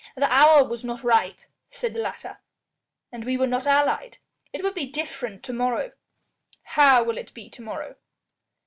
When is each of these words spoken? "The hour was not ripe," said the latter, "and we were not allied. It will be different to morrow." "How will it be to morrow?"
"The 0.15 0.25
hour 0.33 0.63
was 0.67 0.83
not 0.83 1.03
ripe," 1.03 1.41
said 1.69 1.93
the 1.93 1.99
latter, 1.99 2.39
"and 3.11 3.23
we 3.23 3.37
were 3.37 3.45
not 3.45 3.67
allied. 3.67 4.17
It 4.51 4.63
will 4.63 4.73
be 4.73 4.87
different 4.87 5.43
to 5.43 5.53
morrow." 5.53 5.91
"How 6.63 7.03
will 7.03 7.19
it 7.19 7.35
be 7.35 7.51
to 7.51 7.61
morrow?" 7.61 7.97